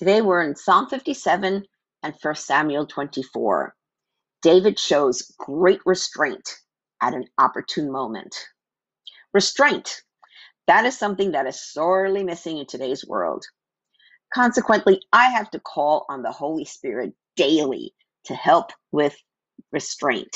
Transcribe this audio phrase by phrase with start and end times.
[0.00, 1.62] Today we're in Psalm 57
[2.02, 3.74] and 1 Samuel 24.
[4.40, 6.56] David shows great restraint
[7.02, 8.34] at an opportune moment.
[9.34, 10.00] Restraint.
[10.66, 13.44] That is something that is sorely missing in today's world.
[14.32, 17.92] Consequently, I have to call on the Holy Spirit daily
[18.24, 19.14] to help with
[19.70, 20.34] restraint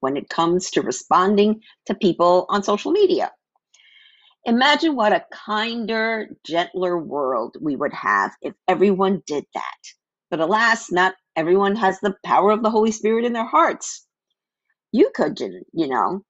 [0.00, 3.32] when it comes to responding to people on social media.
[4.46, 9.78] Imagine what a kinder, gentler world we would have if everyone did that.
[10.30, 14.06] But alas, not everyone has the power of the Holy Spirit in their hearts.
[14.92, 16.24] You could, you know.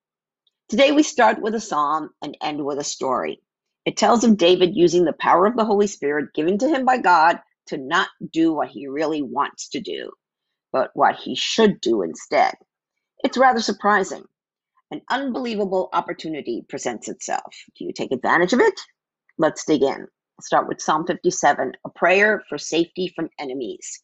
[0.68, 3.42] Today we start with a psalm and end with a story.
[3.84, 6.98] It tells of David using the power of the Holy Spirit given to him by
[6.98, 10.12] God to not do what he really wants to do,
[10.72, 12.54] but what he should do instead.
[13.24, 14.24] It's rather surprising
[14.90, 17.54] an unbelievable opportunity presents itself.
[17.76, 18.80] Do you take advantage of it?
[19.38, 20.06] Let's dig in.
[20.38, 24.02] I'll start with Psalm 57, a prayer for safety from enemies.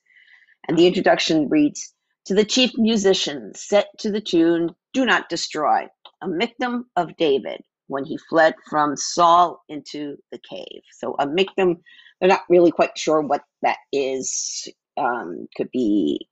[0.68, 1.94] And the introduction reads
[2.26, 5.86] To the chief musician, set to the tune, Do Not Destroy,
[6.22, 10.82] a miktam of David when he fled from Saul into the cave.
[10.98, 11.76] So, a miktam,
[12.20, 14.68] they're not really quite sure what that is.
[14.96, 16.28] Um, could be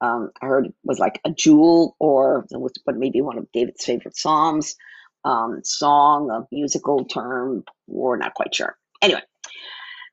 [0.00, 3.84] um, I heard it was like a jewel or was but maybe one of David's
[3.84, 4.76] favorite psalms,
[5.24, 8.76] um, song, a musical term, we're not quite sure.
[9.02, 9.22] Anyway,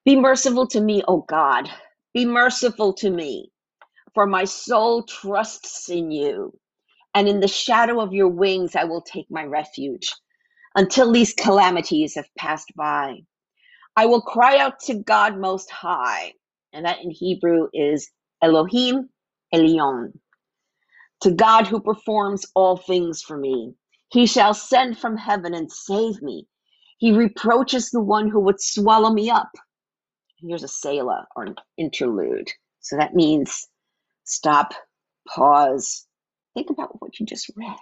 [0.05, 1.69] be merciful to me, O God.
[2.13, 3.51] Be merciful to me,
[4.13, 6.57] for my soul trusts in you.
[7.13, 10.13] And in the shadow of your wings, I will take my refuge
[10.75, 13.15] until these calamities have passed by.
[13.95, 16.33] I will cry out to God Most High.
[16.73, 18.09] And that in Hebrew is
[18.41, 19.09] Elohim
[19.53, 20.13] Elyon.
[21.21, 23.73] To God who performs all things for me.
[24.09, 26.47] He shall send from heaven and save me.
[26.97, 29.51] He reproaches the one who would swallow me up.
[30.39, 32.49] Here's a Selah or an interlude.
[32.79, 33.67] So that means
[34.23, 34.73] stop,
[35.27, 36.05] pause,
[36.53, 37.75] think about what you just read.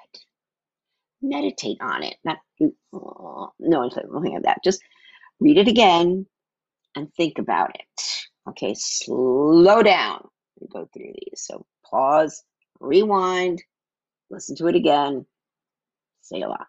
[1.22, 2.16] Meditate on it.
[2.24, 2.38] Not
[2.94, 4.64] oh, no, nothing of that.
[4.64, 4.82] Just
[5.40, 6.26] read it again
[6.96, 8.02] and think about it.
[8.50, 10.28] Okay, slow down
[10.60, 11.44] we go through these.
[11.46, 12.44] So pause,
[12.80, 13.64] rewind,
[14.32, 15.26] listen to it again,
[16.22, 16.68] Selah.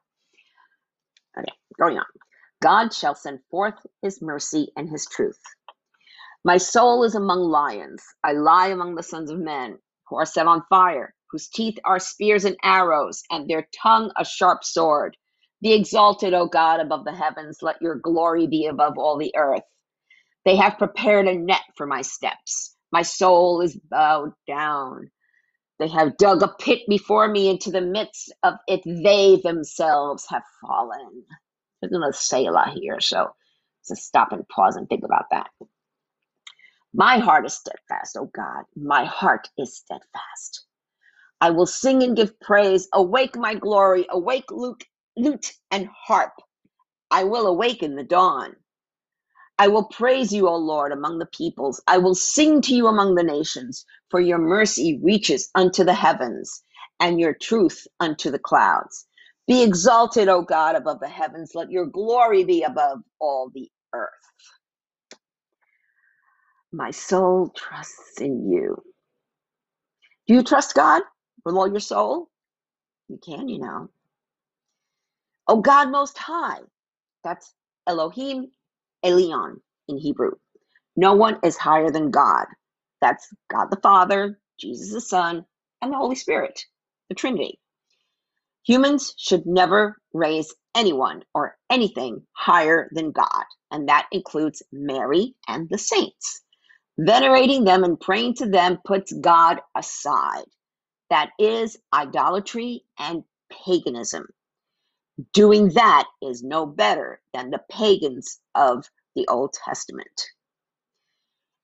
[1.39, 2.07] Okay, going on.
[2.63, 5.39] God shall send forth his mercy and his truth.
[6.45, 8.03] My soul is among lions.
[8.25, 11.99] I lie among the sons of men who are set on fire, whose teeth are
[11.99, 15.17] spears and arrows, and their tongue a sharp sword.
[15.61, 17.59] Be exalted, O God, above the heavens.
[17.63, 19.63] Let your glory be above all the earth.
[20.47, 22.76] They have prepared a net for my steps.
[22.93, 25.11] My soul is bowed down.
[25.81, 28.83] They have dug a pit before me into the midst of it.
[28.87, 31.25] They themselves have fallen.
[31.81, 33.35] There's another Selah here, so
[33.89, 35.49] just stop and pause and think about that.
[36.95, 38.65] My heart is steadfast, oh God.
[38.77, 40.67] My heart is steadfast.
[41.41, 42.89] I will sing and give praise.
[42.95, 44.07] Awake my glory.
[44.11, 44.85] Awake lute,
[45.17, 46.33] lute and harp.
[47.11, 48.57] I will awaken the dawn.
[49.59, 51.83] I will praise you, O Lord, among the peoples.
[51.89, 56.63] I will sing to you among the nations, for your mercy reaches unto the heavens,
[57.01, 59.07] and your truth unto the clouds.
[59.49, 61.53] Be exalted, O God, above the heavens.
[61.55, 64.11] Let your glory be above all the earth.
[66.73, 68.77] My soul trusts in you.
[70.29, 71.03] Do you trust God
[71.45, 72.31] with all your soul?
[73.09, 73.91] You can, you know.
[75.49, 76.61] Oh God Most High.
[77.25, 77.53] That's
[77.87, 78.51] Elohim
[79.05, 79.57] Elyon
[79.89, 80.33] in Hebrew.
[80.97, 82.47] No one is higher than God.
[83.01, 85.45] That's God the Father, Jesus the Son,
[85.83, 86.61] and the Holy Spirit,
[87.09, 87.61] the Trinity.
[88.67, 95.69] Humans should never raise anyone or anything higher than God, and that includes Mary and
[95.71, 96.43] the saints.
[96.99, 100.45] Venerating them and praying to them puts God aside.
[101.11, 103.25] That is idolatry and
[103.67, 104.27] paganism.
[105.35, 108.87] Doing that is no better than the pagans of
[109.17, 110.23] the Old Testament.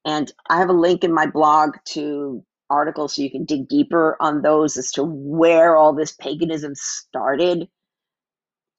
[0.06, 4.16] And I have a link in my blog to articles so you can dig deeper
[4.20, 7.68] on those as to where all this paganism started.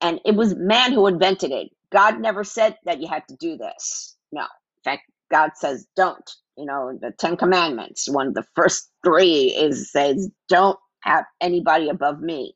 [0.01, 1.69] And it was man who invented it.
[1.91, 4.17] God never said that you had to do this.
[4.31, 4.41] No.
[4.43, 6.29] In fact, God says don't.
[6.57, 11.89] You know, the Ten Commandments, one of the first three is says, Don't have anybody
[11.89, 12.55] above me.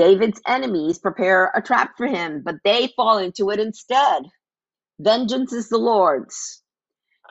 [0.00, 4.22] David's enemies prepare a trap for him, but they fall into it instead.
[5.00, 6.62] Vengeance is the Lord's.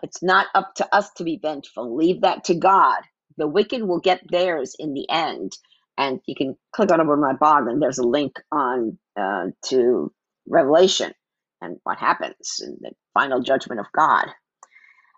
[0.04, 1.95] It's not up to us to be vengeful.
[1.95, 3.01] Leave that to God.
[3.38, 5.54] The wicked will get theirs in the end.
[5.98, 10.13] And you can click on over my blog, and there's a link on uh, to
[10.48, 11.13] Revelation
[11.62, 14.27] and what happens in the final judgment of God.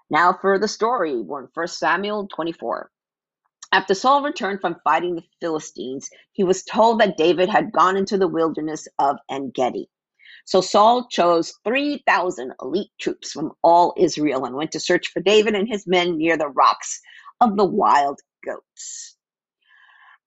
[0.09, 2.91] Now for the story, we're in 1 Samuel 24.
[3.73, 8.17] After Saul returned from fighting the Philistines, he was told that David had gone into
[8.17, 9.89] the wilderness of En Gedi.
[10.45, 15.55] So Saul chose 3,000 elite troops from all Israel and went to search for David
[15.55, 16.99] and his men near the rocks
[17.39, 19.15] of the wild goats.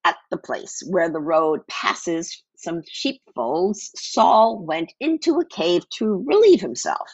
[0.04, 6.24] At the place where the road passes some sheepfolds, Saul went into a cave to
[6.26, 7.08] relieve himself.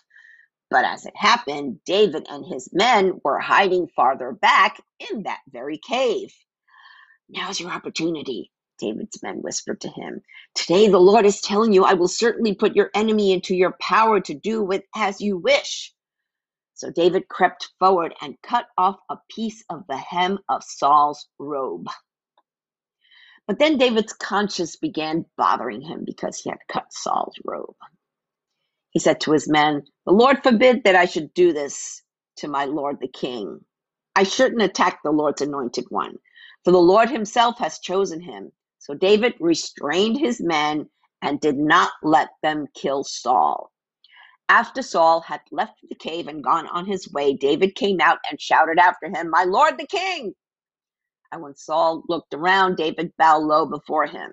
[0.70, 4.81] But as it happened, David and his men were hiding farther back
[5.11, 6.34] in that very cave.
[7.31, 10.22] Now's your opportunity, David's men whispered to him.
[10.55, 14.20] Today the Lord is telling you, I will certainly put your enemy into your power
[14.20, 15.94] to do with as you wish.
[16.75, 21.88] So David crept forward and cut off a piece of the hem of Saul's robe.
[23.46, 27.76] But then David's conscience began bothering him because he had cut Saul's robe.
[28.90, 32.02] He said to his men, The Lord forbid that I should do this
[32.38, 33.60] to my lord the king.
[34.16, 36.16] I shouldn't attack the Lord's anointed one,
[36.64, 38.52] for the Lord himself has chosen him.
[38.78, 40.88] So David restrained his men
[41.22, 43.72] and did not let them kill Saul.
[44.48, 48.40] After Saul had left the cave and gone on his way, David came out and
[48.40, 50.34] shouted after him, My lord the king!
[51.32, 54.32] And when Saul looked around, David bowed low before him.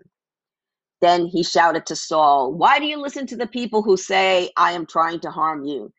[1.02, 4.74] Then he shouted to Saul, Why do you listen to the people who say, I
[4.74, 5.94] am trying to harm you?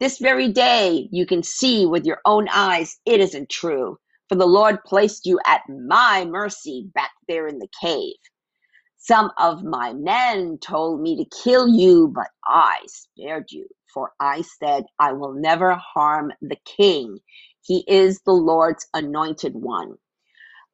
[0.00, 3.98] This very day you can see with your own eyes it isn't true,
[4.28, 8.16] for the Lord placed you at my mercy back there in the cave.
[8.98, 14.42] Some of my men told me to kill you, but I spared you, for I
[14.42, 17.18] said, I will never harm the king.
[17.62, 19.96] He is the Lord's anointed one.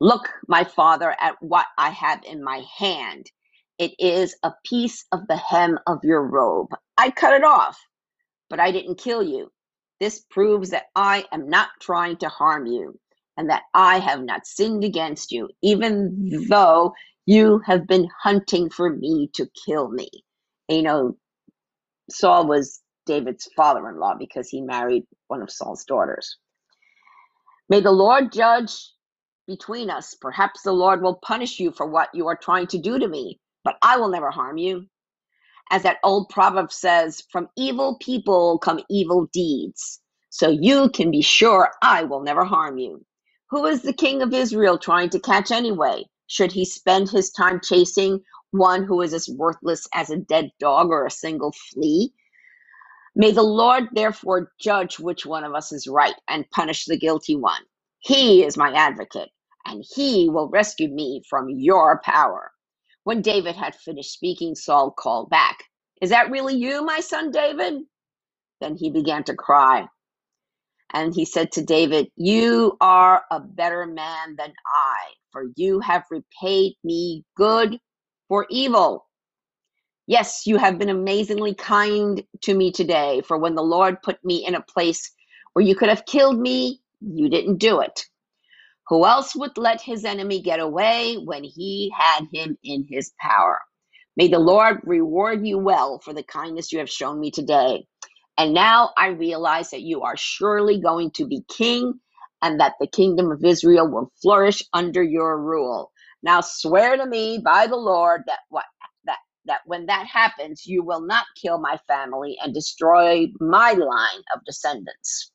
[0.00, 3.30] Look, my father, at what I have in my hand.
[3.78, 6.68] It is a piece of the hem of your robe.
[6.96, 7.78] I cut it off,
[8.50, 9.52] but I didn't kill you.
[10.00, 12.98] This proves that I am not trying to harm you
[13.36, 16.94] and that I have not sinned against you, even though
[17.26, 20.08] you have been hunting for me to kill me.
[20.68, 21.16] And, you know,
[22.10, 26.38] Saul was David's father in law because he married one of Saul's daughters.
[27.68, 28.72] May the Lord judge
[29.46, 30.14] between us.
[30.20, 33.38] Perhaps the Lord will punish you for what you are trying to do to me
[33.66, 34.86] but I will never harm you.
[35.70, 40.00] As that old proverb says, from evil people come evil deeds.
[40.30, 43.04] So you can be sure I will never harm you.
[43.50, 46.04] Who is the king of Israel trying to catch anyway?
[46.28, 48.20] Should he spend his time chasing
[48.52, 52.12] one who is as worthless as a dead dog or a single flea?
[53.16, 57.36] May the Lord therefore judge which one of us is right and punish the guilty
[57.36, 57.62] one.
[58.00, 59.30] He is my advocate,
[59.66, 62.52] and he will rescue me from your power.
[63.06, 65.62] When David had finished speaking, Saul called back,
[66.02, 67.84] Is that really you, my son David?
[68.60, 69.86] Then he began to cry.
[70.92, 74.98] And he said to David, You are a better man than I,
[75.30, 77.78] for you have repaid me good
[78.26, 79.06] for evil.
[80.08, 84.44] Yes, you have been amazingly kind to me today, for when the Lord put me
[84.44, 85.12] in a place
[85.52, 88.04] where you could have killed me, you didn't do it.
[88.88, 93.60] Who else would let his enemy get away when he had him in his power?
[94.16, 97.86] May the Lord reward you well for the kindness you have shown me today.
[98.36, 101.94] And now I realize that you are surely going to be king
[102.42, 105.92] and that the kingdom of Israel will flourish under your rule.
[106.22, 108.64] Now swear to me by the Lord that what
[109.04, 114.22] that that when that happens, you will not kill my family and destroy my line
[114.34, 115.30] of descendants.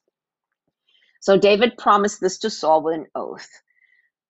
[1.21, 3.49] So David promised this to Saul with an oath.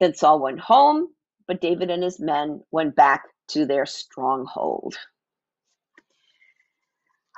[0.01, 1.09] Then Saul went home,
[1.47, 4.95] but David and his men went back to their stronghold.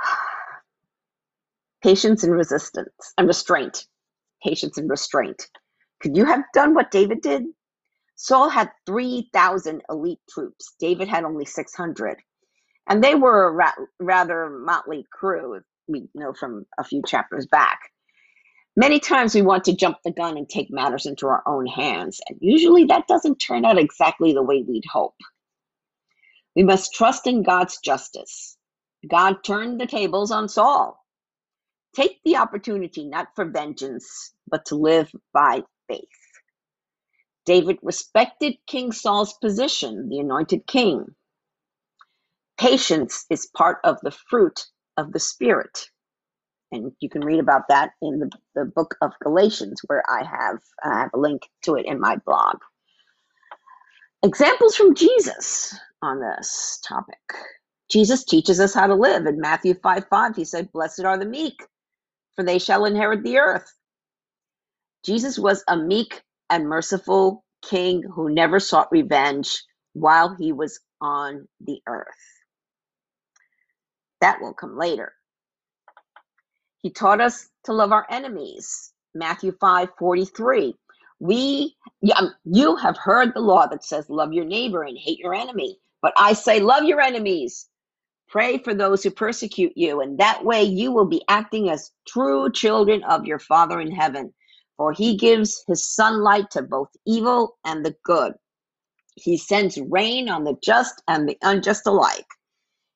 [1.83, 3.85] Patience and resistance and restraint.
[4.43, 5.47] Patience and restraint.
[6.01, 7.43] Could you have done what David did?
[8.15, 10.75] Saul had 3,000 elite troops.
[10.79, 12.17] David had only 600.
[12.89, 17.79] And they were a ra- rather motley crew, we know from a few chapters back.
[18.75, 22.21] Many times we want to jump the gun and take matters into our own hands,
[22.29, 25.15] and usually that doesn't turn out exactly the way we'd hope.
[26.55, 28.57] We must trust in God's justice.
[29.09, 30.99] God turned the tables on Saul.
[31.95, 36.07] Take the opportunity not for vengeance, but to live by faith.
[37.45, 41.07] David respected King Saul's position, the anointed king.
[42.57, 44.65] Patience is part of the fruit
[44.97, 45.89] of the Spirit.
[46.73, 50.59] And you can read about that in the, the book of Galatians, where I have,
[50.83, 52.57] I have a link to it in my blog.
[54.23, 57.19] Examples from Jesus on this topic.
[57.89, 59.25] Jesus teaches us how to live.
[59.27, 61.65] In Matthew 5 5, he said, Blessed are the meek,
[62.35, 63.71] for they shall inherit the earth.
[65.05, 69.63] Jesus was a meek and merciful king who never sought revenge
[69.93, 72.07] while he was on the earth.
[74.21, 75.13] That will come later.
[76.83, 78.93] He taught us to love our enemies.
[79.15, 80.75] Matthew 5 43.
[81.21, 81.77] We,
[82.17, 85.79] um, you have heard the law that says, Love your neighbor and hate your enemy.
[86.01, 87.67] But I say, Love your enemies.
[88.29, 92.51] Pray for those who persecute you, and that way you will be acting as true
[92.51, 94.33] children of your Father in heaven.
[94.77, 98.33] For he gives his sunlight to both evil and the good.
[99.15, 102.27] He sends rain on the just and the unjust alike.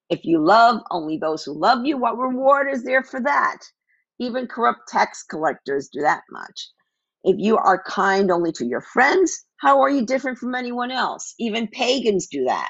[0.09, 3.59] If you love only those who love you, what reward is there for that?
[4.19, 6.69] Even corrupt tax collectors do that much.
[7.23, 11.35] If you are kind only to your friends, how are you different from anyone else?
[11.39, 12.69] Even pagans do that.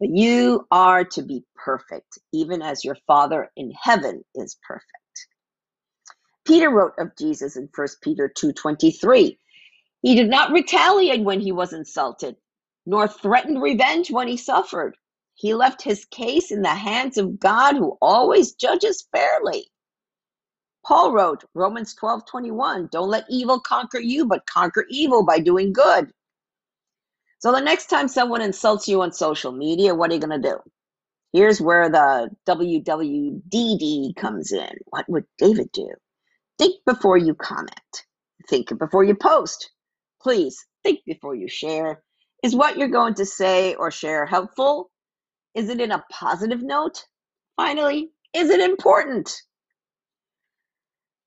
[0.00, 4.86] But you are to be perfect, even as your Father in heaven is perfect.
[6.46, 9.38] Peter wrote of Jesus in 1 Peter 2:23.
[10.02, 12.36] He did not retaliate when he was insulted,
[12.86, 14.96] nor threatened revenge when he suffered.
[15.34, 19.71] He left his case in the hands of God who always judges fairly.
[20.84, 26.12] Paul wrote, Romans 12:21, don't let evil conquer you, but conquer evil by doing good.
[27.38, 30.48] So the next time someone insults you on social media, what are you going to
[30.48, 30.58] do?
[31.32, 34.70] Here's where the WWDD comes in.
[34.86, 35.88] What would David do?
[36.58, 38.04] Think before you comment.
[38.48, 39.70] Think before you post.
[40.20, 42.02] Please think before you share.
[42.42, 44.90] Is what you're going to say or share helpful?
[45.54, 47.04] Is it in a positive note?
[47.56, 49.42] Finally, is it important?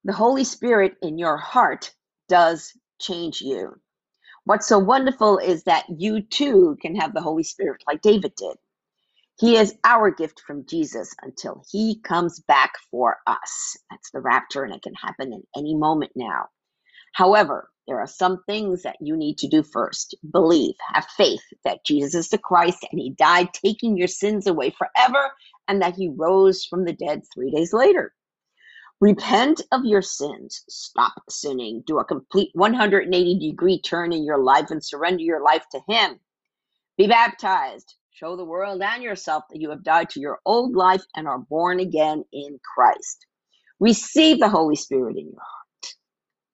[0.06, 1.94] The Holy Spirit in your heart
[2.30, 3.76] does change you.
[4.46, 8.58] What's so wonderful is that you too can have the Holy Spirit like David did.
[9.40, 13.78] He is our gift from Jesus until he comes back for us.
[13.92, 16.48] That's the rapture, and it can happen in any moment now.
[17.14, 20.16] However, there are some things that you need to do first.
[20.32, 24.72] Believe, have faith that Jesus is the Christ and he died taking your sins away
[24.72, 25.32] forever
[25.68, 28.14] and that he rose from the dead three days later.
[29.02, 30.64] Repent of your sins.
[30.70, 31.84] Stop sinning.
[31.86, 36.20] Do a complete 180 degree turn in your life and surrender your life to Him.
[36.98, 37.96] Be baptized.
[38.12, 41.40] Show the world and yourself that you have died to your old life and are
[41.40, 43.26] born again in Christ.
[43.80, 45.96] Receive the Holy Spirit in your heart.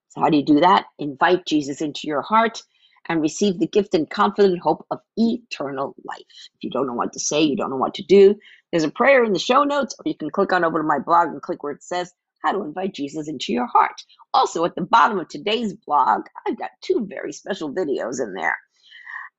[0.10, 0.86] So, how do you do that?
[1.00, 2.64] Invite Jesus into your heart
[3.08, 6.22] and receive the gift and confident hope of eternal life.
[6.56, 8.36] If you don't know what to say, you don't know what to do,
[8.72, 11.00] there's a prayer in the show notes, or you can click on over to my
[11.00, 14.04] blog and click where it says how to invite Jesus into your heart.
[14.34, 18.58] Also, at the bottom of today's blog, I've got two very special videos in there.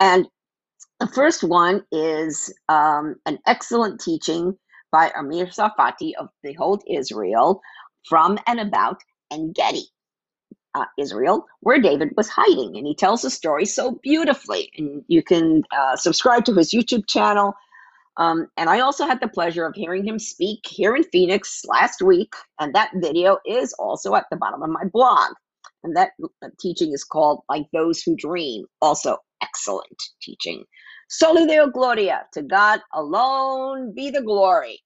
[0.00, 0.26] And
[1.00, 4.56] the first one is um, an excellent teaching
[4.90, 7.61] by Amir Tsarfati of Behold Israel
[8.09, 9.00] from and about
[9.32, 9.85] En Gedi,
[10.75, 12.76] uh, Israel, where David was hiding.
[12.76, 14.71] And he tells the story so beautifully.
[14.76, 17.54] And you can uh, subscribe to his YouTube channel
[18.16, 22.02] um, and I also had the pleasure of hearing him speak here in Phoenix last
[22.02, 25.33] week, and that video is also at the bottom of my blog.
[25.85, 28.66] And that uh, teaching is called Like Those Who Dream.
[28.81, 30.64] Also, excellent teaching.
[31.09, 32.26] Soli Deo Gloria.
[32.35, 34.81] To God alone be the glory.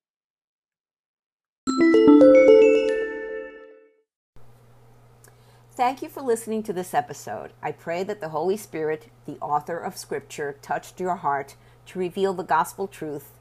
[5.72, 7.52] Thank you for listening to this episode.
[7.62, 11.56] I pray that the Holy Spirit, the author of Scripture, touched your heart
[11.86, 13.32] to reveal the gospel truth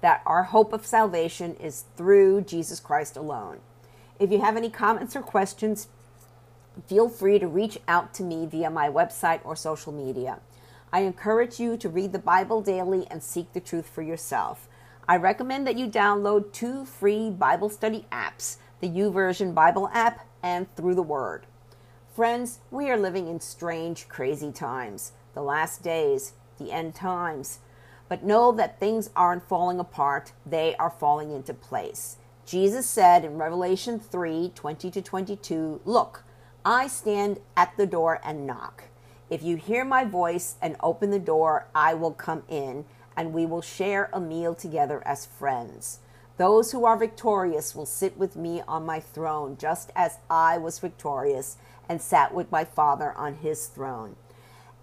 [0.00, 3.58] that our hope of salvation is through Jesus Christ alone.
[4.18, 5.88] If you have any comments or questions,
[6.86, 10.40] feel free to reach out to me via my website or social media.
[10.92, 14.68] I encourage you to read the Bible daily and seek the truth for yourself.
[15.08, 20.74] I recommend that you download two free Bible study apps the YouVersion Bible app and
[20.76, 21.46] Through the Word.
[22.14, 27.60] Friends, we are living in strange, crazy times, the last days, the end times.
[28.08, 32.16] But know that things aren't falling apart, they are falling into place.
[32.44, 36.22] Jesus said in Revelation 3 20 to 22, Look,
[36.64, 38.84] I stand at the door and knock.
[39.28, 42.84] If you hear my voice and open the door, I will come in,
[43.16, 45.98] and we will share a meal together as friends.
[46.36, 50.78] Those who are victorious will sit with me on my throne, just as I was
[50.78, 51.56] victorious
[51.88, 54.16] and sat with my Father on his throne.